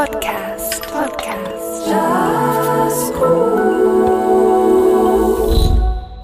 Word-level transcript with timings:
Podcast. 0.00 0.80
Podcast. 0.90 1.92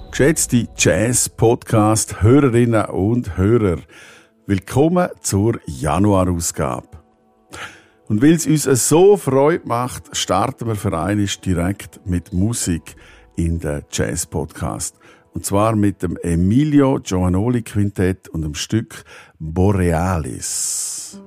Geschätzte 0.09 0.67
Jazz-Podcast-Hörerinnen 0.75 2.85
und 2.85 3.37
Hörer, 3.37 3.77
willkommen 4.47 5.09
zur 5.21 5.59
Januarausgabe. 5.67 6.87
Und 8.07 8.23
weil 8.23 8.33
es 8.33 8.47
uns 8.47 8.63
so 8.89 9.15
Freude 9.15 9.67
macht, 9.67 10.17
starten 10.17 10.65
wir 10.65 10.73
einmal 10.91 11.27
direkt 11.45 11.99
mit 12.03 12.33
Musik 12.33 12.95
in 13.35 13.59
den 13.59 13.83
Jazz-Podcast. 13.91 14.95
Und 15.35 15.45
zwar 15.45 15.75
mit 15.75 16.01
dem 16.01 16.17
Emilio 16.23 16.99
Giovanoli 16.99 17.61
Quintett 17.61 18.27
und 18.29 18.41
dem 18.41 18.55
Stück 18.55 19.03
Borealis. 19.37 21.21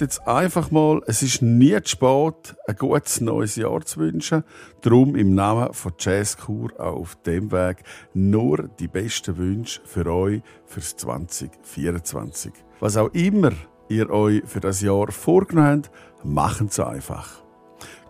Behaupte 0.00 0.04
jetzt 0.04 0.26
einfach 0.26 0.70
mal, 0.70 1.02
es 1.06 1.22
ist 1.22 1.42
nie 1.42 1.76
zu 1.82 1.90
spät, 1.90 2.56
ein 2.66 2.76
gutes 2.76 3.20
neues 3.20 3.56
Jahr 3.56 3.82
zu 3.82 4.00
wünschen. 4.00 4.44
Darum 4.80 5.14
im 5.14 5.34
Namen 5.34 5.74
von 5.74 5.92
Jazzkur 5.98 6.70
auf 6.80 7.16
dem 7.26 7.52
Weg 7.52 7.82
nur 8.14 8.68
die 8.78 8.88
besten 8.88 9.36
Wünsche 9.36 9.82
für 9.84 10.06
euch 10.06 10.40
fürs 10.64 10.96
2024. 10.96 12.52
Was 12.80 12.96
auch 12.96 13.12
immer 13.12 13.52
ihr 13.90 14.08
euch 14.08 14.42
für 14.46 14.60
das 14.60 14.80
Jahr 14.80 15.12
vorgenommen 15.12 15.82
habt, 15.84 15.90
machen 16.24 16.68
es 16.68 16.80
einfach. 16.80 17.42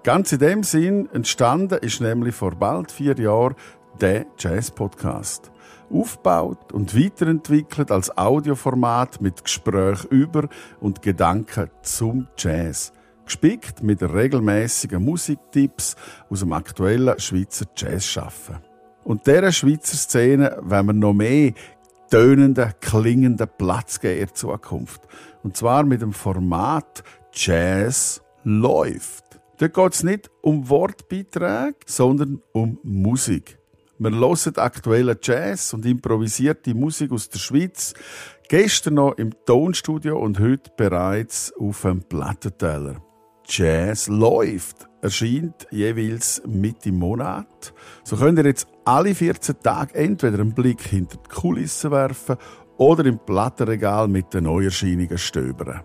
Ganz 0.04 0.30
in 0.30 0.38
dem 0.38 0.62
Sinn 0.62 1.08
entstanden 1.12 1.80
ist 1.80 2.00
nämlich 2.00 2.36
vor 2.36 2.52
bald 2.52 2.92
vier 2.92 3.18
Jahren 3.18 3.56
der 4.00 4.26
Jazz-Podcast. 4.38 5.50
Aufgebaut 5.90 6.72
und 6.72 6.96
weiterentwickelt 6.96 7.90
als 7.90 8.16
Audioformat 8.16 9.20
mit 9.20 9.44
Gespräch 9.44 10.04
über 10.04 10.48
und 10.80 11.02
Gedanken 11.02 11.70
zum 11.82 12.28
Jazz. 12.36 12.92
Gespickt 13.24 13.82
mit 13.82 14.02
regelmäßigen 14.02 15.04
Musiktipps 15.04 15.96
aus 16.28 16.40
dem 16.40 16.52
aktuellen 16.52 17.18
Schweizer 17.18 17.66
Jazz 17.76 18.04
schaffen. 18.04 18.56
Und 19.04 19.26
dieser 19.26 19.52
Schweizer 19.52 19.96
Szene 19.96 20.58
wenn 20.62 20.86
wir 20.86 20.92
noch 20.92 21.12
mehr 21.12 21.52
tönenden, 22.10 22.72
klingenden 22.80 23.48
Platz 23.56 24.00
geben 24.00 24.28
in 24.28 24.34
Zukunft. 24.34 25.02
Und 25.42 25.56
zwar 25.56 25.84
mit 25.84 26.02
dem 26.02 26.12
Format 26.12 27.02
Jazz 27.32 28.20
läuft. 28.42 29.40
Dort 29.58 29.74
geht 29.74 29.94
es 29.94 30.02
nicht 30.02 30.30
um 30.42 30.68
Wortbeiträge, 30.68 31.76
sondern 31.86 32.42
um 32.52 32.78
Musik. 32.82 33.59
Wir 34.02 34.12
hören 34.12 34.56
aktuellen 34.56 35.18
Jazz 35.20 35.74
und 35.74 35.84
improvisierte 35.84 36.72
Musik 36.72 37.12
aus 37.12 37.28
der 37.28 37.38
Schweiz. 37.38 37.92
Gestern 38.48 38.94
noch 38.94 39.18
im 39.18 39.30
Tonstudio 39.44 40.18
und 40.18 40.40
heute 40.40 40.70
bereits 40.74 41.52
auf 41.60 41.82
dem 41.82 42.02
Plattenteller. 42.04 42.96
Jazz 43.46 44.08
läuft 44.08 44.88
erscheint 45.02 45.66
jeweils 45.70 46.40
Mitte 46.46 46.92
Monat. 46.92 47.74
So 48.02 48.16
könnt 48.16 48.38
ihr 48.38 48.46
jetzt 48.46 48.68
alle 48.86 49.14
14 49.14 49.56
Tage 49.62 49.94
entweder 49.94 50.38
einen 50.38 50.54
Blick 50.54 50.80
hinter 50.80 51.18
die 51.18 51.28
Kulissen 51.28 51.90
werfen 51.90 52.36
oder 52.78 53.04
im 53.04 53.18
Plattenregal 53.18 54.08
mit 54.08 54.32
den 54.32 54.44
Neuerscheinungen 54.44 55.18
stöbern. 55.18 55.82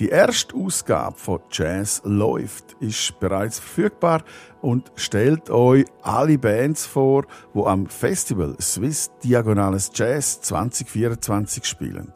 Die 0.00 0.08
erste 0.08 0.56
Ausgabe 0.56 1.16
von 1.16 1.40
Jazz 1.52 2.02
läuft 2.04 2.76
ist 2.80 3.20
bereits 3.20 3.60
verfügbar 3.60 4.24
und 4.60 4.90
stellt 4.96 5.50
euch 5.50 5.84
alle 6.02 6.36
Bands 6.36 6.84
vor, 6.84 7.26
wo 7.52 7.66
am 7.66 7.86
Festival 7.86 8.56
Swiss 8.60 9.12
Diagonales 9.22 9.92
Jazz 9.94 10.40
2024 10.40 11.64
spielen. 11.64 12.12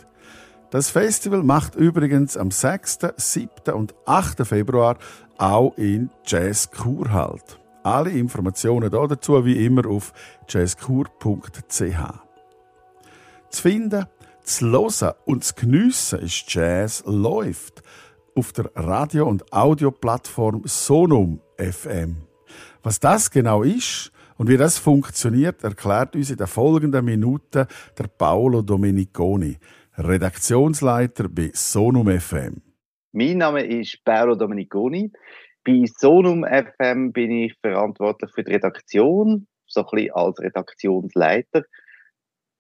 Das 0.71 0.91
Festival 0.91 1.45
macht 1.45 1.77
übrigens 1.77 2.37
am 2.37 2.51
6., 2.51 2.99
7. 3.17 3.49
und 3.73 3.95
8. 4.07 4.45
Februar 4.45 4.99
auch 5.39 5.73
in 5.77 6.11
Jazz 6.27 6.73
Kur 6.73 7.13
halt. 7.13 7.61
Alle 7.85 8.11
Informationen 8.11 8.91
dazu 8.91 9.45
wie 9.45 9.65
immer 9.65 9.87
auf 9.87 10.13
jazzkur.ch. 10.49 11.63
Zu 13.51 13.63
finden 13.63 14.05
zu 14.49 14.71
hören 14.71 15.15
und 15.27 15.45
zu 15.45 15.55
geniessen 15.55 16.21
ist 16.21 16.53
Jazz 16.53 17.05
läuft 17.07 17.83
auf 18.35 18.53
der 18.53 18.71
Radio- 18.75 19.29
und 19.29 19.53
Audioplattform 19.53 20.63
Sonum 20.65 21.41
FM. 21.59 22.17
Was 22.83 22.99
das 22.99 23.31
genau 23.31 23.63
ist 23.63 24.11
und 24.39 24.49
wie 24.49 24.57
das 24.57 24.79
funktioniert, 24.79 25.63
erklärt 25.65 26.17
uns 26.17 26.31
in 26.31 26.39
den 26.39 26.47
folgenden 26.47 27.05
Minuten 27.05 27.67
der 27.99 28.07
Paolo 28.07 28.63
Domeniconi, 28.63 29.59
Redaktionsleiter 29.99 31.29
bei 31.29 31.51
Sonum 31.53 32.09
FM. 32.09 32.63
Mein 33.13 33.39
Name 33.39 33.67
ist 33.67 34.03
Paolo 34.03 34.35
Domeniconi. 34.35 35.13
Bei 35.63 35.85
Sonum 35.99 36.45
FM 36.45 37.13
bin 37.13 37.31
ich 37.33 37.55
verantwortlich 37.61 38.31
für 38.35 38.45
die 38.45 38.53
Redaktion, 38.53 39.47
so 39.67 39.81
ein 39.81 39.87
bisschen 39.93 40.15
als 40.15 40.39
Redaktionsleiter 40.39 41.65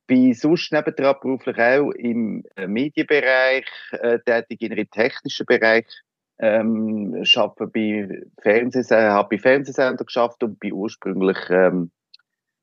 bin 0.08 0.34
sonst 0.34 0.72
nebendran 0.72 1.14
beruflich 1.20 1.58
auch 1.58 1.90
im 1.92 2.42
äh, 2.56 2.66
Medienbereich 2.66 3.66
äh, 3.92 4.18
tätig, 4.20 4.62
in 4.62 4.72
einem 4.72 4.90
technischen 4.90 5.46
Bereich. 5.46 5.86
Ähm, 6.40 7.24
arbeite 7.36 7.66
bei 7.66 8.22
Fernsehsender, 8.40 9.12
habe 9.12 9.36
bei 9.36 9.42
Fernsehsendern 9.42 10.04
geschafft 10.04 10.42
und 10.42 10.58
bin 10.58 10.72
ursprünglich 10.72 11.38
ähm, 11.50 11.90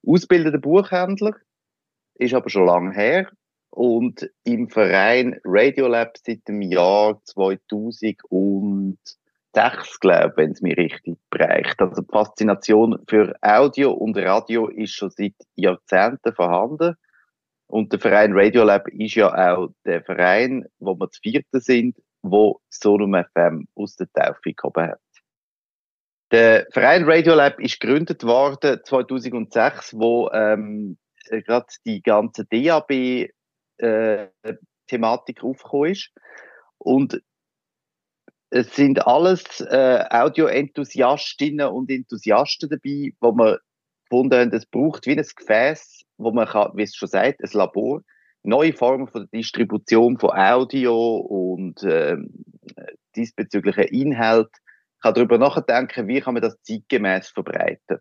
ausgebildeter 0.06 0.58
Buchhändler. 0.58 1.36
Ist 2.16 2.34
aber 2.34 2.50
schon 2.50 2.66
lange 2.66 2.94
her. 2.94 3.30
Und 3.70 4.30
im 4.46 4.70
Verein 4.70 5.40
Radiolab 5.44 6.18
seit 6.18 6.48
dem 6.48 6.62
Jahr 6.62 7.22
2006, 7.25 8.24
glaube 10.00 10.30
ich, 10.30 10.38
wenn 10.38 10.52
es 10.52 10.62
mir 10.62 10.78
richtig 10.78 11.18
bereicht. 11.30 11.80
Also 11.82 12.02
die 12.02 12.12
Faszination 12.12 12.98
für 13.08 13.36
Audio 13.42 13.92
und 13.92 14.18
Radio 14.18 14.70
ist 14.70 14.94
schon 14.94 15.10
seit 15.10 15.36
Jahrzehnten 15.56 16.34
vorhanden. 16.34 16.96
Und 17.67 17.91
der 17.91 18.00
Verein 18.00 18.34
Radiolab 18.34 18.88
ist 18.89 19.15
ja 19.15 19.34
auch 19.34 19.69
der 19.86 20.03
Verein, 20.03 20.65
wo 20.79 20.95
wir 20.95 21.10
zu 21.10 21.19
vierten 21.22 21.60
sind, 21.60 21.98
wo 22.22 22.60
Sonum 22.69 23.15
FM 23.15 23.67
aus 23.75 23.95
der 23.95 24.12
Taufe 24.12 24.41
gekommen 24.43 24.89
hat. 24.89 25.00
Der 26.31 26.67
Verein 26.72 27.05
Radiolab 27.05 27.60
ist 27.60 27.79
gegründet 27.79 28.24
worden 28.24 28.79
2006, 28.84 29.93
wo 29.93 30.29
ähm, 30.31 30.98
gerade 31.29 31.67
die 31.86 32.01
ganze 32.01 32.45
DAB 32.45 32.91
äh, 33.77 34.27
aufgekommen 35.41 35.91
ist. 35.91 36.12
Und 36.77 37.22
es 38.50 38.75
sind 38.75 39.05
alles 39.05 39.62
äh, 39.62 40.05
Audio-Enthusiastinnen 40.10 41.67
und 41.67 41.89
Enthusiasten 41.89 42.69
dabei, 42.69 43.13
wo 43.19 43.31
man 43.31 43.57
gefunden 44.10 44.40
haben, 44.40 44.54
es 44.54 44.66
braucht 44.66 45.06
wie 45.06 45.18
ein 45.18 45.26
Gefäß, 45.36 46.04
wo 46.18 46.32
man 46.32 46.48
kann, 46.48 46.72
wie 46.76 46.84
es 46.84 46.96
schon 46.96 47.10
sagt, 47.10 47.44
ein 47.44 47.50
Labor, 47.54 48.02
neue 48.44 48.74
Formen 48.74 49.08
von 49.08 49.22
der 49.22 49.40
Distribution 49.40 50.18
von 50.18 50.32
Audio 50.32 51.18
und 51.18 51.84
äh, 51.84 52.18
diesbezüglichen 53.16 53.86
Inhalt, 53.86 54.50
kann 55.02 55.14
darüber 55.14 55.38
nachdenken, 55.38 56.08
wie 56.08 56.22
kann 56.22 56.34
man 56.34 56.44
das 56.44 56.60
zeitgemäß 56.62 57.30
verbreiten. 57.30 58.00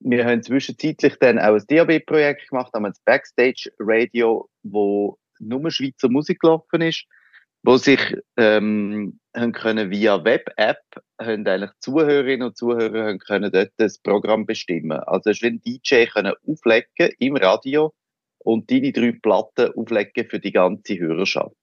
Wir 0.00 0.24
haben 0.24 0.42
zwischenzeitlich 0.42 1.16
dann 1.20 1.38
auch 1.38 1.54
ein 1.54 1.64
DAB-Projekt 1.68 2.48
gemacht, 2.48 2.72
haben 2.74 2.86
ein 2.86 2.94
Backstage-Radio, 3.04 4.48
wo 4.62 5.18
nur 5.38 5.70
Schweizer 5.70 6.08
Musik 6.08 6.40
gelaufen 6.40 6.80
ist, 6.80 7.06
wo 7.62 7.76
sich 7.76 8.16
ähm, 8.36 9.20
haben 9.34 9.52
können 9.52 9.90
via 9.90 10.24
Web-App 10.24 10.82
haben 11.20 11.46
eigentlich 11.46 11.70
Zuhörerinnen 11.78 12.48
und 12.48 12.56
Zuhörer 12.56 13.06
haben 13.06 13.18
können 13.18 13.50
dort 13.52 13.72
das 13.76 13.98
Programm 13.98 14.46
bestimmen. 14.46 14.98
Also 14.98 15.30
es 15.30 15.42
ein 15.42 15.60
DJ 15.62 16.06
können 16.06 16.34
auflegen 16.46 17.14
im 17.18 17.36
Radio 17.36 17.94
und 18.38 18.70
deine 18.70 18.92
drei 18.92 19.12
Platten 19.12 19.72
auflegen 19.74 20.28
für 20.28 20.40
die 20.40 20.52
ganze 20.52 20.98
Hörerschaft. 20.98 21.56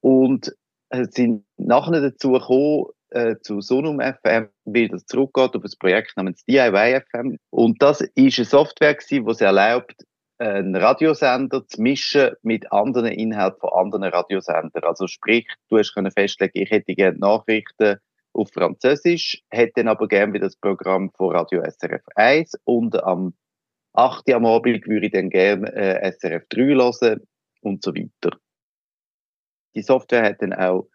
Und 0.00 0.54
es 0.88 1.12
sind 1.12 1.44
nachher 1.56 2.00
dazu 2.00 2.32
gekommen, 2.32 2.86
äh, 3.10 3.36
zu 3.40 3.60
Sonum 3.60 4.00
FM, 4.00 4.48
wie 4.64 4.88
das 4.88 5.06
zurückgeht 5.06 5.54
auf 5.54 5.64
ein 5.64 5.70
Projekt 5.78 6.16
namens 6.16 6.44
DIY 6.44 7.00
FM. 7.00 7.38
Und 7.50 7.80
das 7.80 8.00
ist 8.00 8.38
eine 8.38 8.44
Software 8.44 8.98
die 9.08 9.18
es 9.18 9.40
erlaubt, 9.40 10.04
einen 10.44 10.76
Radiosender 10.76 11.66
zu 11.66 11.80
mischen 11.80 12.32
mit 12.42 12.70
anderen 12.72 13.06
Inhalten 13.06 13.60
von 13.60 13.70
anderen 13.72 14.04
Radiosendern. 14.04 14.84
Also 14.84 15.06
sprich, 15.06 15.46
du 15.68 15.78
hast 15.78 15.94
können 15.94 16.10
festlegen, 16.10 16.62
ich 16.62 16.70
hätte 16.70 16.94
gerne 16.94 17.18
Nachrichten 17.18 17.98
auf 18.32 18.50
Französisch, 18.52 19.42
hätte 19.50 19.72
dann 19.76 19.88
aber 19.88 20.08
gerne 20.08 20.32
wieder 20.32 20.46
das 20.46 20.56
Programm 20.56 21.10
von 21.16 21.34
Radio 21.34 21.62
SRF 21.62 22.02
1 22.16 22.58
und 22.64 23.02
am 23.02 23.34
8. 23.94 24.32
am 24.32 24.44
Abend 24.44 24.86
würde 24.86 25.06
ich 25.06 25.12
dann 25.12 25.30
gerne 25.30 25.72
äh, 25.72 26.12
SRF 26.12 26.44
3 26.48 26.62
hören 26.62 27.20
und 27.62 27.82
so 27.82 27.94
weiter. 27.94 28.36
Die 29.74 29.82
Software 29.82 30.24
hat 30.24 30.42
dann 30.42 30.52
auch 30.52 30.88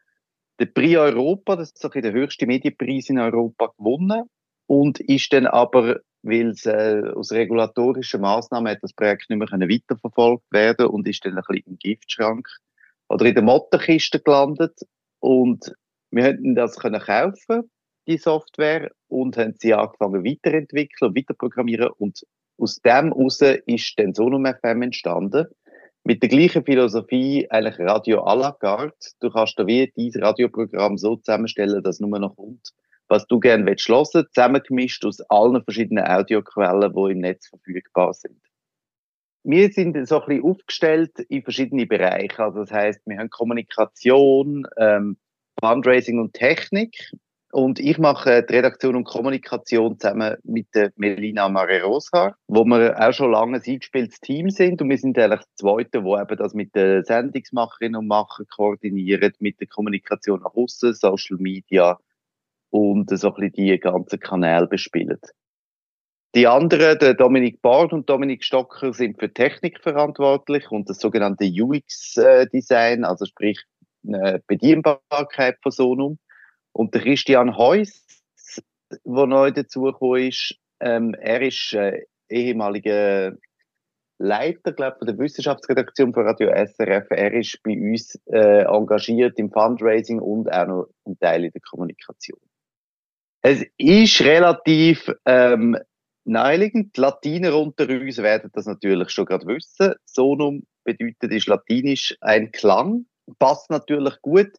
den 0.59 0.73
Prix 0.73 0.97
Europa, 0.97 1.55
das 1.55 1.69
ist 1.69 1.81
so 1.81 1.87
der 1.87 2.11
höchste 2.11 2.45
Medienpreis 2.45 3.09
in 3.09 3.19
Europa, 3.19 3.73
gewonnen 3.77 4.23
und 4.67 4.99
ist 4.99 5.31
dann 5.31 5.47
aber 5.47 6.01
weil 6.21 6.49
es 6.49 6.65
äh, 6.65 7.01
aus 7.15 7.31
regulatorischen 7.31 8.21
Maßnahmen 8.21 8.71
hat 8.71 8.83
das 8.83 8.93
Projekt 8.93 9.29
nicht 9.29 9.39
mehr 9.39 9.49
weiterverfolgt 9.49 10.51
werden 10.51 10.87
und 10.87 11.07
ist 11.07 11.25
dann 11.25 11.37
ein 11.37 11.43
bisschen 11.47 11.63
im 11.65 11.77
Giftschrank 11.77 12.47
oder 13.07 13.25
in 13.25 13.35
der 13.35 13.43
Mottenkiste 13.43 14.19
gelandet. 14.19 14.77
Und 15.19 15.73
wir 16.11 16.23
hätten 16.23 16.55
das 16.55 16.77
können 16.77 17.01
kaufen 17.01 17.69
die 18.09 18.17
Software 18.17 18.91
und 19.07 19.37
haben 19.37 19.53
sie 19.59 19.73
angefangen 19.73 20.25
weiterentwickeln 20.25 21.09
und 21.09 21.17
weiterprogrammieren. 21.17 21.91
Und 21.99 22.25
aus 22.57 22.77
dem 22.81 23.13
heraus 23.13 23.39
ist 23.41 23.93
dann 23.97 24.15
Sonum 24.15 24.45
FM 24.45 24.81
entstanden. 24.81 25.45
Mit 26.03 26.23
der 26.23 26.29
gleichen 26.29 26.65
Philosophie 26.65 27.47
eigentlich 27.51 27.77
Radio 27.79 28.25
à 28.25 28.35
la 28.35 28.51
carte. 28.51 29.11
Du 29.19 29.29
kannst 29.29 29.59
da 29.59 29.67
wie 29.67 29.91
dein 29.95 30.23
Radioprogramm 30.23 30.97
so 30.97 31.17
zusammenstellen, 31.17 31.83
dass 31.83 31.99
nur 31.99 32.17
noch 32.17 32.35
kommt, 32.35 32.71
was 33.09 33.27
du 33.27 33.39
gerne 33.39 33.65
willst 33.65 33.89
hören, 33.89 34.25
zusammengemischt 34.33 35.03
aus 35.03 35.19
allen 35.29 35.63
verschiedenen 35.63 36.05
Audioquellen, 36.05 36.93
die 36.93 37.11
im 37.11 37.19
Netz 37.19 37.47
verfügbar 37.47 38.13
sind. 38.13 38.39
Wir 39.43 39.71
sind 39.71 40.07
so 40.07 40.21
ein 40.21 40.27
bisschen 40.27 40.43
aufgestellt 40.43 41.19
in 41.27 41.43
verschiedene 41.43 41.85
Bereiche. 41.85 42.43
Also 42.43 42.59
das 42.59 42.71
heißt, 42.71 43.01
wir 43.05 43.17
haben 43.17 43.29
Kommunikation, 43.29 44.67
ähm, 44.77 45.17
Fundraising 45.59 46.19
und 46.19 46.33
Technik. 46.33 47.11
Und 47.51 47.79
ich 47.79 47.97
mache 47.97 48.43
die 48.43 48.53
Redaktion 48.53 48.95
und 48.95 49.05
Kommunikation 49.05 49.99
zusammen 49.99 50.35
mit 50.43 50.67
der 50.75 50.91
Melina 50.97 51.49
Mare-Rosa, 51.49 52.35
wo 52.47 52.63
wir 52.63 52.95
auch 52.99 53.11
schon 53.11 53.31
lange 53.31 53.57
ein 53.57 53.63
eingespieltes 53.65 54.19
Team 54.19 54.51
sind. 54.51 54.83
Und 54.83 54.89
wir 54.91 54.99
sind 54.99 55.17
eigentlich 55.17 55.39
das 55.39 55.55
Zweite, 55.55 56.03
wo 56.03 56.19
eben 56.19 56.37
das 56.37 56.53
mit 56.53 56.75
den 56.75 57.03
Sendungsmacherinnen 57.03 57.95
und 57.95 58.07
Machern 58.07 58.45
koordiniert, 58.55 59.41
mit 59.41 59.59
der 59.59 59.67
Kommunikation 59.67 60.41
nach 60.41 60.53
außen, 60.53 60.93
Social 60.93 61.37
Media 61.37 61.97
und 62.69 63.09
so 63.09 63.27
ein 63.29 63.33
bisschen 63.35 63.53
die 63.53 63.79
ganzen 63.79 64.19
Kanäle 64.19 64.67
bespielen. 64.67 65.19
Die 66.35 66.45
anderen, 66.45 66.99
der 66.99 67.15
Dominik 67.15 67.61
Bard 67.61 67.91
und 67.91 68.07
Dominik 68.07 68.43
Stocker, 68.43 68.93
sind 68.93 69.19
für 69.19 69.33
Technik 69.33 69.81
verantwortlich 69.81 70.69
und 70.69 70.87
das 70.87 70.99
sogenannte 70.99 71.45
UX-Design, 71.45 73.03
also 73.03 73.25
sprich 73.25 73.63
eine 74.07 74.41
Bedienbarkeit 74.45 75.57
von 75.63 75.71
Sonum. 75.71 76.19
Und 76.71 76.93
der 76.93 77.01
Christian 77.01 77.57
Heuss, 77.57 78.05
der 79.03 79.25
neu 79.25 79.51
dazugekommen 79.51 80.27
ist, 80.27 80.55
ähm, 80.79 81.15
er 81.15 81.41
ist 81.41 81.73
äh, 81.73 82.03
ehemaliger 82.29 83.35
Leiter, 84.19 84.73
glaube 84.73 84.97
von 84.99 85.07
der 85.07 85.17
Wissenschaftsredaktion 85.17 86.13
von 86.13 86.27
Radio 86.27 86.49
SRF. 86.49 87.07
Er 87.09 87.33
ist 87.33 87.57
bei 87.63 87.71
uns 87.71 88.19
äh, 88.25 88.65
engagiert 88.65 89.39
im 89.39 89.49
Fundraising 89.49 90.19
und 90.19 90.51
auch 90.51 90.67
noch 90.67 90.87
ein 91.05 91.17
Teil 91.19 91.45
in 91.45 91.51
der 91.51 91.61
Kommunikation. 91.61 92.39
Es 93.41 93.65
ist 93.77 94.21
relativ 94.21 95.09
ähm, 95.25 95.77
naheliegend. 96.25 96.95
Die 96.97 97.01
Latiner 97.01 97.55
unter 97.55 97.87
uns 97.89 98.17
werden 98.17 98.51
das 98.53 98.65
natürlich 98.65 99.09
schon 99.11 99.25
gerade 99.25 99.47
wissen. 99.47 99.93
Sonum 100.05 100.63
bedeutet 100.83 101.31
ist 101.31 101.47
latinisch 101.47 102.17
ein 102.21 102.51
Klang. 102.51 103.05
Passt 103.37 103.69
natürlich 103.69 104.21
gut. 104.21 104.51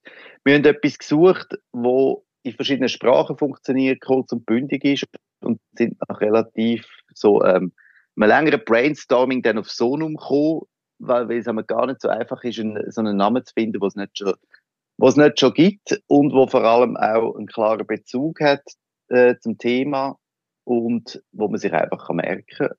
Wir 0.44 0.54
haben 0.54 0.64
etwas 0.64 0.98
gesucht, 0.98 1.58
wo 1.72 2.24
in 2.42 2.54
verschiedenen 2.54 2.88
Sprachen 2.88 3.36
funktioniert, 3.36 4.00
kurz 4.00 4.32
und 4.32 4.46
bündig 4.46 4.84
ist 4.84 5.04
und 5.42 5.60
sind 5.76 5.98
nach 6.08 6.20
relativ 6.20 6.86
so 7.14 7.44
ähm, 7.44 7.72
einem 8.16 8.28
längeren 8.28 8.64
Brainstorming 8.64 9.42
dann 9.42 9.58
auf 9.58 9.70
Sonum 9.70 10.16
gekommen, 10.16 10.62
weil, 10.98 11.28
weil 11.28 11.38
es 11.38 11.66
gar 11.66 11.86
nicht 11.86 12.00
so 12.00 12.08
einfach 12.08 12.42
ist, 12.44 12.58
einen, 12.58 12.90
so 12.90 13.00
einen 13.00 13.16
Namen 13.16 13.44
zu 13.44 13.52
finden, 13.52 13.80
was 13.80 13.92
es 13.92 13.96
nicht 13.96 14.18
schon 14.18 14.34
was 15.00 15.16
nicht 15.16 15.40
schon 15.40 15.54
gibt 15.54 16.00
und 16.06 16.32
wo 16.32 16.46
vor 16.46 16.64
allem 16.64 16.96
auch 16.96 17.34
einen 17.34 17.46
klaren 17.46 17.86
Bezug 17.86 18.40
hat 18.40 18.62
äh, 19.08 19.36
zum 19.40 19.58
Thema 19.58 20.16
und 20.64 21.22
wo 21.32 21.48
man 21.48 21.58
sich 21.58 21.72
einfach 21.72 22.06
kann 22.06 22.16
merken 22.16 22.44
kann. 22.56 22.70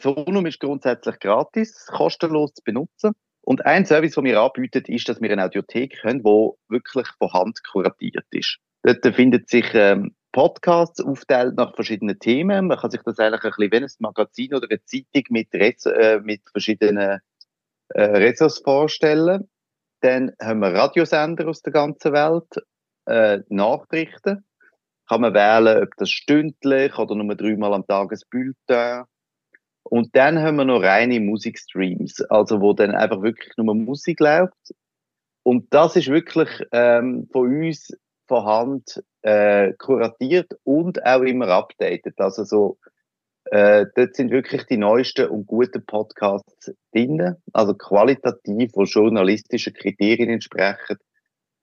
Sonum 0.00 0.44
ist 0.44 0.60
grundsätzlich 0.60 1.18
gratis, 1.18 1.86
kostenlos 1.86 2.52
zu 2.52 2.62
benutzen. 2.62 3.12
Und 3.40 3.64
ein 3.64 3.86
Service, 3.86 4.14
den 4.14 4.24
wir 4.24 4.40
anbieten, 4.40 4.84
ist, 4.86 5.08
dass 5.08 5.20
wir 5.20 5.30
eine 5.30 5.44
Audiothek 5.44 6.04
haben, 6.04 6.22
die 6.22 6.50
wirklich 6.68 7.06
von 7.18 7.32
Hand 7.32 7.62
kuratiert 7.64 8.26
ist. 8.30 8.58
Dort 8.82 9.06
findet 9.14 9.48
sich 9.48 9.66
ähm, 9.72 10.14
Podcasts 10.32 11.00
aufteilt 11.00 11.56
nach 11.56 11.74
verschiedenen 11.74 12.18
Themen. 12.18 12.66
Man 12.66 12.78
kann 12.78 12.90
sich 12.90 13.00
das 13.02 13.18
eigentlich 13.18 13.44
ein 13.44 13.52
bisschen 13.56 13.72
wie 13.72 13.76
ein 13.76 13.90
Magazin 14.00 14.54
oder 14.54 14.66
eine 14.68 14.84
Zeitung 14.84 15.24
mit, 15.30 15.54
Res 15.54 15.86
äh, 15.86 16.20
mit 16.22 16.42
verschiedenen 16.50 17.20
äh, 17.88 18.02
Ressorts 18.02 18.58
vorstellen. 18.58 19.48
Dann 20.00 20.32
haben 20.40 20.60
wir 20.60 20.74
Radiosender 20.74 21.48
aus 21.48 21.62
der 21.62 21.72
ganzen 21.72 22.12
Welt, 22.12 22.64
äh, 23.06 23.40
Nachrichten, 23.48 24.44
kann 25.08 25.20
man 25.20 25.34
wählen, 25.34 25.82
ob 25.82 25.96
das 25.96 26.10
stündlich 26.10 26.98
oder 26.98 27.14
nur 27.14 27.34
dreimal 27.34 27.74
am 27.74 27.86
Tag 27.86 28.12
ein 28.12 28.18
Bulletin. 28.30 29.04
Und 29.84 30.16
dann 30.16 30.40
haben 30.40 30.56
wir 30.56 30.64
noch 30.64 30.82
reine 30.82 31.20
Musikstreams, 31.20 32.20
also 32.22 32.60
wo 32.60 32.72
dann 32.72 32.90
einfach 32.90 33.22
wirklich 33.22 33.56
nur 33.56 33.74
Musik 33.74 34.18
läuft. 34.20 34.74
Und 35.44 35.72
das 35.72 35.94
ist 35.94 36.08
wirklich 36.08 36.48
ähm, 36.72 37.28
von 37.30 37.64
uns 37.64 37.96
von 38.26 38.44
Hand 38.44 39.04
äh, 39.22 39.72
kuratiert 39.74 40.58
und 40.64 41.04
auch 41.06 41.22
immer 41.22 41.48
updated. 41.48 42.14
Also 42.18 42.42
so, 42.42 42.78
äh, 43.50 43.86
dort 43.94 44.16
sind 44.16 44.30
wirklich 44.30 44.64
die 44.64 44.76
neuesten 44.76 45.28
und 45.28 45.46
guten 45.46 45.84
Podcasts 45.84 46.72
drin, 46.92 47.36
also 47.52 47.74
qualitativ, 47.74 48.72
wo 48.74 48.84
journalistischen 48.84 49.72
Kriterien 49.72 50.30
entsprechen. 50.30 50.96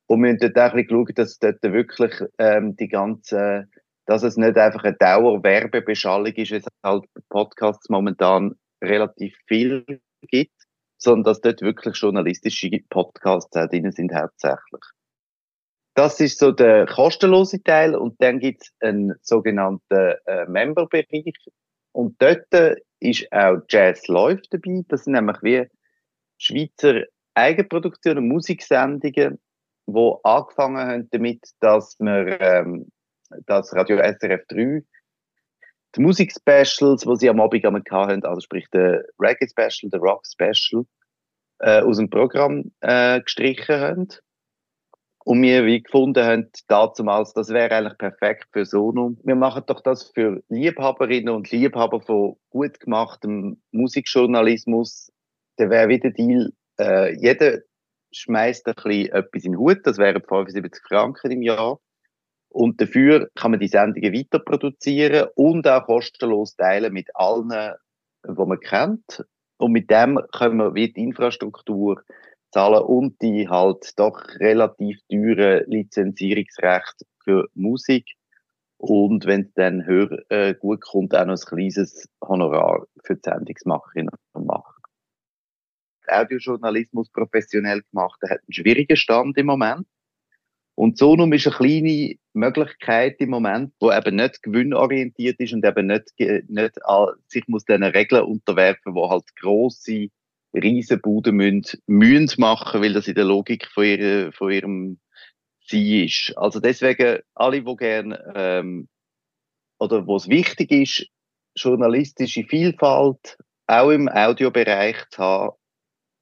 Und 0.07 0.21
wir 0.21 0.31
müssen 0.31 0.53
dort 0.53 0.57
auch 0.57 0.75
ein 0.75 0.85
bisschen 0.85 0.97
schauen, 0.97 1.15
dass 1.15 1.39
dort 1.39 1.63
wirklich 1.63 2.13
ähm, 2.37 2.75
die 2.75 2.87
ganze, 2.87 3.67
dass 4.05 4.23
es 4.23 4.37
nicht 4.37 4.57
einfach 4.57 4.83
eine 4.83 4.95
Dauerwerbebeschallung 4.95 6.33
ist, 6.33 6.51
es 6.51 6.65
halt 6.83 7.05
Podcasts 7.29 7.89
momentan 7.89 8.55
relativ 8.81 9.35
viel 9.47 9.85
gibt, 10.21 10.53
sondern 10.97 11.23
dass 11.23 11.41
dort 11.41 11.61
wirklich 11.61 11.95
journalistische 11.97 12.69
Podcasts 12.89 13.55
auch 13.55 13.67
drin 13.67 13.91
sind 13.91 14.13
hauptsächlich. 14.13 14.81
Das 15.95 16.19
ist 16.19 16.39
so 16.39 16.51
der 16.51 16.87
kostenlose 16.87 17.61
Teil 17.61 17.95
und 17.95 18.15
dann 18.19 18.39
gibt 18.39 18.63
es 18.63 18.73
einen 18.79 19.13
sogenannten 19.21 20.15
äh, 20.25 20.45
Member-Bereich 20.47 21.35
und 21.93 22.21
dort 22.21 22.47
ist 22.99 23.31
auch 23.31 23.61
Jazz 23.69 24.07
Läuft 24.07 24.53
dabei. 24.53 24.81
Das 24.87 25.05
sind 25.05 25.13
nämlich 25.13 25.37
wie 25.41 25.67
Schweizer 26.37 27.03
Eigenproduktionen, 27.35 28.27
Musiksendungen, 28.27 29.39
wo 29.85 30.19
angefangen 30.23 30.77
haben 30.77 31.09
damit, 31.11 31.45
dass 31.59 31.97
wir 31.99 32.39
ähm, 32.39 32.91
das 33.45 33.73
Radio 33.73 33.97
SRF 33.97 34.45
3 34.47 34.83
die 35.95 36.01
Musik-Specials, 36.01 37.01
die 37.01 37.15
sie 37.17 37.29
am 37.29 37.39
Abend 37.39 37.65
einmal 37.65 37.83
hatten, 37.91 38.25
also 38.25 38.41
sprich 38.41 38.67
der 38.73 39.05
Reggae-Special, 39.19 39.91
der 39.91 39.99
Rock-Special, 39.99 40.85
äh, 41.59 41.81
aus 41.81 41.97
dem 41.97 42.09
Programm 42.09 42.71
äh, 42.81 43.21
gestrichen 43.21 43.79
haben. 43.79 44.07
Und 45.25 45.41
wir 45.41 45.65
wie 45.65 45.81
gefunden 45.81 46.25
haben, 46.25 46.49
damals, 46.67 47.33
das 47.33 47.49
wäre 47.49 47.73
eigentlich 47.75 47.97
perfekt 47.97 48.47
für 48.51 48.65
Sonum. 48.65 49.17
Wir 49.23 49.35
machen 49.35 49.63
doch 49.65 49.79
das 49.79 50.11
für 50.11 50.43
Liebhaberinnen 50.49 51.33
und 51.33 51.49
Liebhaber 51.49 52.01
von 52.01 52.35
gut 52.49 52.79
gemachtem 52.81 53.61
Musikjournalismus. 53.71 55.11
Der 55.57 55.69
wäre 55.69 55.87
wieder 55.87 56.09
Deal, 56.09 56.51
äh, 56.77 57.15
jeder 57.15 57.59
schmeißt 58.11 58.67
ein 58.67 58.75
bisschen 58.75 59.13
etwas 59.13 59.43
in 59.45 59.53
den 59.53 59.59
Hut, 59.59 59.79
das 59.83 59.97
wären 59.97 60.21
75 60.21 60.83
Franken 60.87 61.31
im 61.31 61.41
Jahr. 61.41 61.79
Und 62.49 62.81
dafür 62.81 63.29
kann 63.35 63.51
man 63.51 63.59
die 63.59 63.67
Sendungen 63.67 64.13
weiter 64.13 64.39
produzieren 64.39 65.29
und 65.35 65.67
auch 65.67 65.85
kostenlos 65.85 66.55
teilen 66.55 66.93
mit 66.93 67.09
allen, 67.15 67.73
die 68.27 68.31
man 68.31 68.59
kennt. 68.59 69.25
Und 69.57 69.71
mit 69.71 69.89
dem 69.89 70.19
können 70.33 70.57
wir 70.57 70.75
wie 70.75 70.91
die 70.91 71.01
Infrastruktur 71.01 72.03
zahlen 72.53 72.83
und 72.83 73.21
die 73.21 73.49
halt 73.49 73.97
doch 73.97 74.21
relativ 74.39 74.99
teure 75.09 75.63
Lizenzierungsrecht 75.67 77.05
für 77.23 77.49
Musik. 77.55 78.05
Und 78.77 79.25
wenn 79.25 79.41
es 79.41 79.53
dann 79.53 79.85
hör, 79.85 80.09
äh, 80.29 80.53
gut 80.53 80.81
kommt, 80.81 81.15
auch 81.15 81.25
noch 81.25 81.37
ein 81.37 81.45
kleines 81.45 82.07
Honorar 82.21 82.85
für 83.03 83.15
die 83.15 83.21
Sendungsmacherinnen 83.23 84.13
und 84.33 84.45
Macher. 84.45 84.75
Audiojournalismus 86.07 87.09
professionell 87.09 87.81
gemacht, 87.91 88.21
hat 88.23 88.39
einen 88.39 88.53
schwierigen 88.53 88.97
Stand 88.97 89.37
im 89.37 89.45
Moment. 89.45 89.87
Und 90.75 90.97
Sonum 90.97 91.31
ist 91.33 91.47
eine 91.47 91.55
kleine 91.55 92.15
Möglichkeit 92.33 93.15
im 93.19 93.29
Moment, 93.29 93.73
wo 93.79 93.91
eben 93.91 94.17
nicht 94.17 94.43
gewinnorientiert 94.43 95.39
ist 95.39 95.53
und 95.53 95.65
eben 95.65 95.87
nicht, 95.87 96.11
nicht 96.49 96.79
sich 97.27 97.47
muss 97.47 97.65
diesen 97.65 97.83
Regeln 97.83 98.23
unterwerfen, 98.23 98.95
wo 98.95 99.09
halt 99.09 99.35
grosse 99.35 100.09
Riesenbuden 100.53 101.35
müssen, 101.35 101.81
müssen 101.87 102.41
machen, 102.41 102.81
weil 102.81 102.93
das 102.93 103.07
in 103.07 103.15
der 103.15 103.25
Logik 103.25 103.67
von, 103.67 103.85
ihrer, 103.85 104.31
von 104.31 104.51
ihrem 104.51 104.99
Sein 105.67 106.03
ist. 106.05 106.33
Also 106.35 106.59
deswegen, 106.59 107.21
alle, 107.33 107.63
die 107.63 107.75
gerne, 107.75 108.33
ähm, 108.35 108.87
oder 109.79 110.05
wo 110.05 110.15
es 110.15 110.29
wichtig 110.29 110.71
ist, 110.71 111.07
journalistische 111.55 112.43
Vielfalt 112.43 113.37
auch 113.67 113.89
im 113.89 114.07
Audiobereich 114.09 114.97
zu 115.09 115.23
haben, 115.23 115.55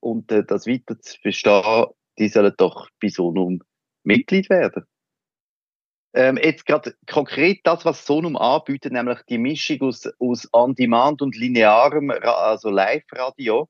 und 0.02 0.32
äh, 0.32 0.44
das 0.44 0.68
weiter 0.68 1.00
zu 1.00 1.20
verstehen, 1.22 1.86
die 2.18 2.28
sollen 2.28 2.54
doch 2.58 2.90
bei 3.00 3.08
Sonum 3.08 3.62
Mitglied 4.04 4.50
werden. 4.50 4.84
Ähm, 6.14 6.38
jetzt 6.38 6.66
gerade 6.66 6.96
konkret 7.08 7.62
das, 7.64 7.86
was 7.86 8.06
Sonum 8.06 8.36
anbietet, 8.36 8.92
nämlich 8.92 9.20
die 9.30 9.38
Mischung 9.38 9.82
aus, 9.84 10.10
aus 10.20 10.50
On-Demand 10.52 11.22
und 11.22 11.38
linearem, 11.38 12.12
also 12.12 12.70
Live-Radio. 12.70 13.70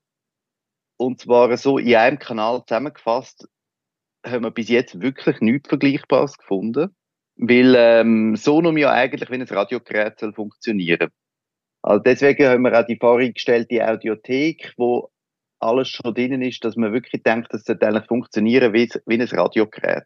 Und 1.01 1.19
zwar 1.19 1.57
so 1.57 1.79
in 1.79 1.95
einem 1.95 2.19
Kanal 2.19 2.63
zusammengefasst, 2.67 3.47
haben 4.23 4.43
wir 4.43 4.51
bis 4.51 4.69
jetzt 4.69 5.01
wirklich 5.01 5.41
nichts 5.41 5.67
Vergleichbares 5.67 6.37
gefunden. 6.37 6.95
Weil 7.37 7.73
ähm, 7.75 8.35
Sonum 8.35 8.77
ja 8.77 8.91
eigentlich 8.91 9.31
wie 9.31 9.33
ein 9.33 9.41
Radiogerät 9.41 10.19
soll 10.19 10.31
funktionieren. 10.31 11.09
Also 11.81 12.03
deswegen 12.03 12.47
haben 12.47 12.61
wir 12.61 12.79
auch 12.79 12.85
die 12.85 12.97
vorgestellte 12.97 13.83
Audiothek, 13.83 14.75
wo 14.77 15.09
alles 15.59 15.89
schon 15.89 16.13
drin 16.13 16.39
ist, 16.43 16.63
dass 16.63 16.75
man 16.75 16.93
wirklich 16.93 17.23
denkt, 17.23 17.51
dass 17.51 17.63
das 17.63 17.81
eigentlich 17.81 18.05
funktionieren 18.05 18.71
wie, 18.71 18.87
wie 19.07 19.19
ein 19.19 19.27
Radiogerät. 19.27 20.05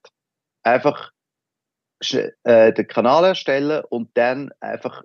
Einfach 0.64 1.12
äh, 2.44 2.72
den 2.72 2.88
Kanal 2.88 3.26
erstellen 3.26 3.84
und 3.90 4.12
dann 4.14 4.54
einfach 4.62 5.04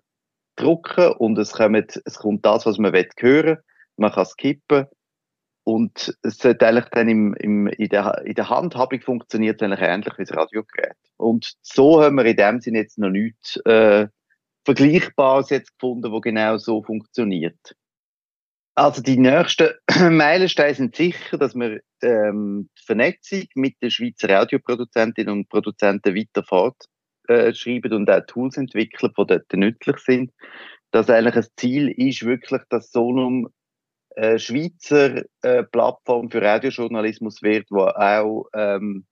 drucken 0.54 1.14
und 1.14 1.36
es 1.36 1.50
kommt, 1.50 2.00
es 2.04 2.14
kommt 2.14 2.46
das, 2.46 2.64
was 2.64 2.78
man 2.78 2.92
hören 2.92 3.08
will. 3.18 3.58
Man 3.96 4.12
kann 4.12 4.24
skippen 4.24 4.86
und 5.70 6.18
es 6.22 6.38
sollte 6.38 6.66
eigentlich 6.66 6.86
dann 6.86 7.08
im, 7.08 7.32
im, 7.34 7.68
in, 7.68 7.88
der, 7.90 8.22
in 8.24 8.34
der 8.34 8.50
Handhabung 8.50 9.00
funktioniert 9.00 9.62
eigentlich 9.62 9.80
ähnlich 9.80 10.18
wie 10.18 10.24
das 10.24 10.36
Radiogerät. 10.36 10.96
Und 11.16 11.52
so 11.62 12.02
haben 12.02 12.16
wir 12.16 12.24
in 12.24 12.36
dem 12.36 12.60
Sinne 12.60 12.78
jetzt 12.78 12.98
noch 12.98 13.10
nichts 13.10 13.56
äh, 13.66 14.08
Vergleichbares 14.64 15.50
jetzt 15.50 15.78
gefunden, 15.78 16.10
wo 16.10 16.20
genau 16.20 16.56
so 16.56 16.82
funktioniert. 16.82 17.76
Also 18.74 19.00
die 19.00 19.16
nächsten 19.16 19.68
Meilensteine 20.10 20.74
sind 20.74 20.96
sicher, 20.96 21.38
dass 21.38 21.54
wir 21.54 21.82
ähm, 22.02 22.68
die 22.76 22.84
Vernetzung 22.84 23.44
mit 23.54 23.80
den 23.80 23.92
Schweizer 23.92 24.28
Radioproduzentinnen 24.28 25.32
und 25.32 25.48
Produzenten 25.48 26.16
weiter 26.16 26.42
fortschreiben 26.42 27.92
äh, 27.92 27.94
und 27.94 28.10
auch 28.10 28.26
Tools 28.26 28.56
entwickeln, 28.56 29.12
die 29.16 29.24
dort 29.24 29.52
nützlich 29.52 29.98
sind. 29.98 30.32
Dass 30.90 31.08
eigentlich 31.08 31.36
ein 31.36 31.46
Ziel 31.56 31.90
ist, 31.90 32.24
wirklich, 32.24 32.62
dass 32.70 32.90
Sonum 32.90 33.50
äh, 34.16 34.38
Schweizer 34.38 35.22
äh, 35.42 35.62
Plattform 35.64 36.30
für 36.30 36.42
Radiojournalismus 36.42 37.42
wird, 37.42 37.66
wo 37.70 37.84
auch 37.84 38.46
ähm, 38.54 39.06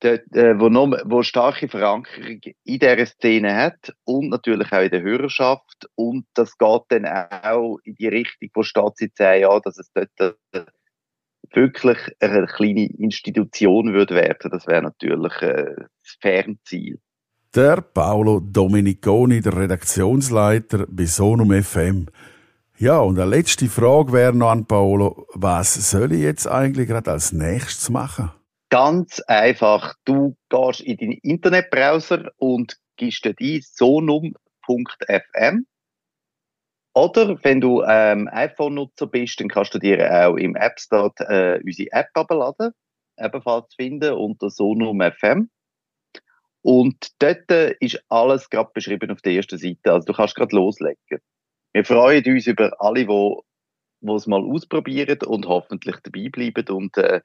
dort, 0.00 0.34
äh, 0.34 0.58
wo, 0.58 0.68
noch, 0.68 0.92
wo 1.04 1.22
starke 1.22 1.68
Verankerung 1.68 2.40
in 2.64 2.78
dieser 2.78 3.06
Szene 3.06 3.54
hat 3.54 3.94
und 4.04 4.30
natürlich 4.30 4.72
auch 4.72 4.82
in 4.82 4.90
der 4.90 5.02
Hörerschaft. 5.02 5.88
Und 5.94 6.26
das 6.34 6.56
geht 6.58 6.82
dann 6.88 7.06
auch 7.06 7.78
in 7.84 7.94
die 7.94 8.08
Richtung, 8.08 8.48
wo 8.54 8.62
steht 8.62 8.96
seit 8.96 9.16
zehn 9.16 9.42
Jahren, 9.42 9.62
dass 9.64 9.78
es 9.78 9.90
dort 9.92 10.36
äh, 10.52 10.64
wirklich 11.52 11.98
eine 12.20 12.46
kleine 12.46 12.86
Institution 12.86 13.92
würde 13.92 14.14
werden. 14.14 14.50
Das 14.50 14.66
wäre 14.66 14.82
natürlich 14.82 15.42
äh, 15.42 15.74
das 15.76 16.16
Fernziel. 16.20 16.98
Der 17.54 17.80
Paolo 17.80 18.38
Domeniconi, 18.40 19.40
der 19.40 19.56
Redaktionsleiter 19.56 20.86
bei 20.88 21.04
Sonum 21.04 21.50
FM. 21.50 22.06
Ja, 22.80 23.00
und 23.00 23.18
eine 23.18 23.28
letzte 23.28 23.68
Frage 23.68 24.14
wäre 24.14 24.32
noch 24.32 24.48
an 24.48 24.64
Paolo. 24.64 25.26
Was 25.34 25.90
soll 25.90 26.12
ich 26.12 26.22
jetzt 26.22 26.46
eigentlich 26.46 26.88
gerade 26.88 27.10
als 27.10 27.30
nächstes 27.30 27.90
machen? 27.90 28.30
Ganz 28.70 29.20
einfach. 29.26 29.96
Du 30.06 30.34
gehst 30.48 30.80
in 30.80 30.96
deinen 30.96 31.18
Internetbrowser 31.22 32.30
und 32.38 32.78
gibst 32.96 33.26
dort 33.26 33.38
ein 33.38 33.60
sonum.fm. 33.62 35.66
Oder 36.94 37.44
wenn 37.44 37.60
du 37.60 37.82
ähm, 37.82 38.30
iPhone-Nutzer 38.32 39.08
bist, 39.08 39.40
dann 39.40 39.48
kannst 39.48 39.74
du 39.74 39.78
dir 39.78 40.10
auch 40.10 40.36
im 40.36 40.56
App 40.56 40.80
Store 40.80 41.12
äh, 41.18 41.60
unsere 41.62 41.92
App 41.92 42.08
abladen, 42.14 42.72
ebenfalls 43.18 43.74
finden 43.74 44.14
unter 44.14 44.48
Sonum 44.48 45.02
FM. 45.02 45.50
Und 46.62 47.08
dort 47.18 47.50
ist 47.80 48.02
alles 48.08 48.48
gerade 48.48 48.70
beschrieben 48.72 49.10
auf 49.10 49.20
der 49.20 49.34
ersten 49.34 49.58
Seite. 49.58 49.92
Also 49.92 50.06
du 50.06 50.12
kannst 50.14 50.34
gerade 50.34 50.56
loslegen. 50.56 51.20
Wir 51.72 51.84
freuen 51.84 52.24
uns 52.24 52.46
über 52.46 52.72
alle, 52.80 53.06
die 53.06 54.12
es 54.12 54.26
mal 54.26 54.42
ausprobieren 54.42 55.18
und 55.26 55.46
hoffentlich 55.46 55.96
dabei 56.02 56.28
bleiben 56.30 56.68
und 56.68 56.96
äh, 56.96 57.20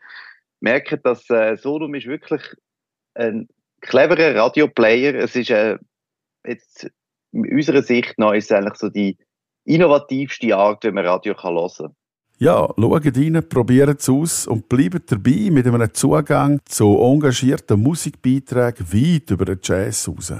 merken, 0.60 1.00
dass 1.04 1.30
äh, 1.30 1.58
Solum 1.58 1.96
ist 1.96 2.08
wirklich 2.08 2.42
ein 3.16 3.48
cleverer 3.82 4.36
Radioplayer. 4.36 5.16
Es 5.16 5.36
ist 5.36 5.50
äh, 5.50 5.78
jetzt 6.46 6.90
in 7.32 7.52
unserer 7.52 7.82
Sicht 7.82 8.18
noch 8.18 8.34
ist 8.34 8.52
eigentlich 8.52 8.76
so 8.76 8.90
die 8.90 9.18
innovativste 9.66 10.56
Art, 10.56 10.84
wie 10.84 10.92
man 10.92 11.06
Radio 11.06 11.34
kann 11.34 11.56
hören 11.56 11.72
kann. 11.78 11.96
Ja, 12.38 12.68
schaut 12.78 13.06
rein, 13.06 13.44
probiert 13.48 14.02
es 14.02 14.10
aus 14.10 14.46
und 14.46 14.68
bleibt 14.68 15.12
dabei 15.12 15.50
mit 15.52 15.66
einem 15.66 15.94
Zugang 15.94 16.60
zu 16.66 17.00
engagierten 17.00 17.82
Musikbeiträgen 17.82 18.92
weit 18.92 19.32
über 19.32 19.46
den 19.46 19.60
Jazz 19.64 20.08
raus. 20.10 20.34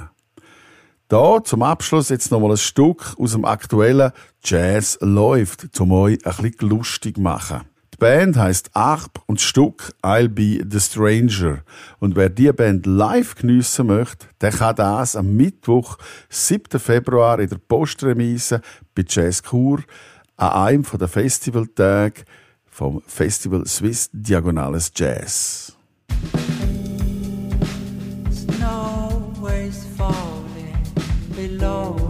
Da 1.08 1.44
zum 1.44 1.62
Abschluss 1.62 2.08
jetzt 2.08 2.32
nochmal 2.32 2.50
ein 2.50 2.56
Stück 2.56 3.14
aus 3.16 3.30
dem 3.30 3.44
aktuellen 3.44 4.10
Jazz 4.42 4.98
läuft, 5.00 5.68
um 5.78 5.92
euch 5.92 6.18
ein 6.26 6.42
bisschen 6.42 6.68
lustig 6.68 7.16
machen. 7.16 7.60
Die 7.94 7.98
Band 7.98 8.36
heißt 8.36 8.70
Arp 8.74 9.22
und 9.26 9.38
das 9.38 9.44
Stück 9.44 9.94
I'll 10.02 10.28
Be 10.28 10.66
the 10.68 10.80
Stranger. 10.80 11.62
Und 12.00 12.16
wer 12.16 12.28
die 12.28 12.50
Band 12.52 12.86
live 12.86 13.36
geniessen 13.36 13.86
möchte, 13.86 14.26
der 14.40 14.50
kann 14.50 14.74
das 14.74 15.14
am 15.14 15.36
Mittwoch, 15.36 15.96
7. 16.28 16.80
Februar 16.80 17.38
in 17.38 17.50
der 17.50 17.58
Postremise 17.58 18.60
bei 18.92 19.04
Jazz 19.08 19.44
Kur 19.44 19.84
an 20.36 20.50
einem 20.50 20.84
der 20.98 21.08
Festivaltage 21.08 22.24
vom 22.68 23.00
Festival 23.06 23.64
Swiss 23.64 24.10
Diagonales 24.12 24.90
Jazz. 24.94 25.65
know. 31.66 32.05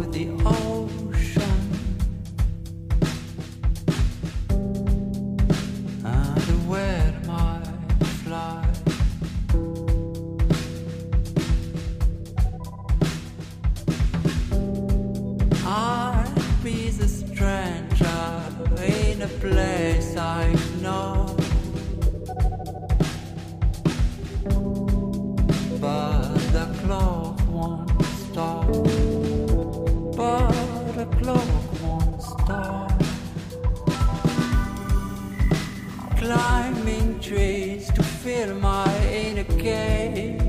climbing 36.16 37.20
trees 37.20 37.90
to 37.92 38.02
fill 38.02 38.54
my 38.56 38.90
inner 39.06 39.44
case. 39.44 40.42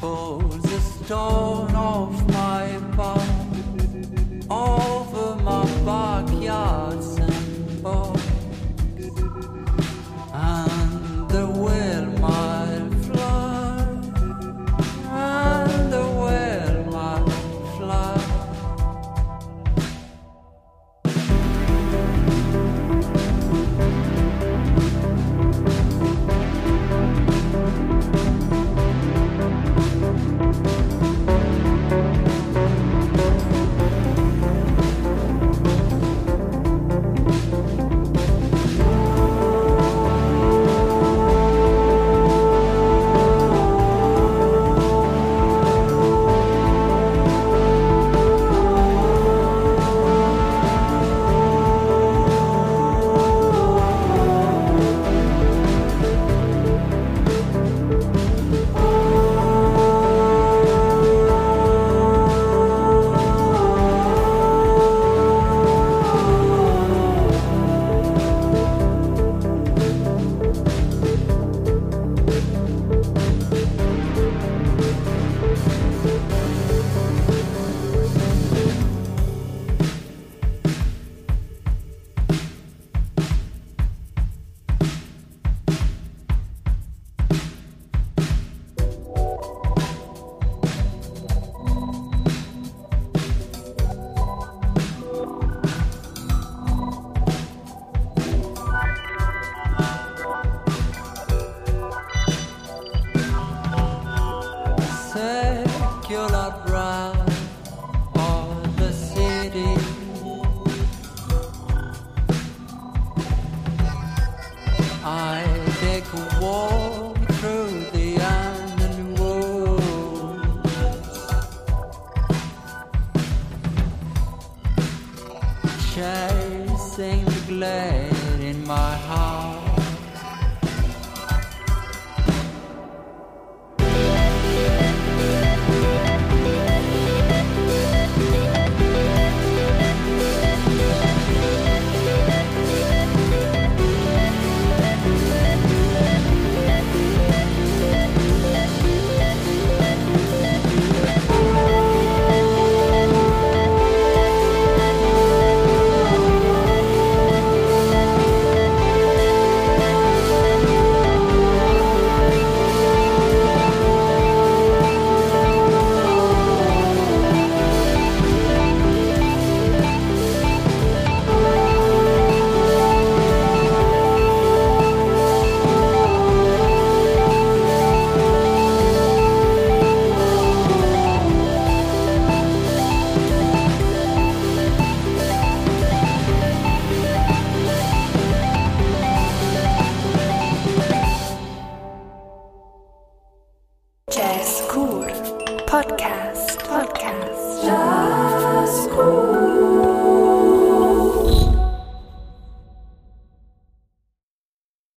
Holds 0.00 0.72
a 0.72 0.80
storm. 0.80 1.73